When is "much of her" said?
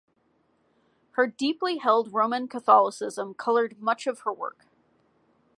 3.79-4.33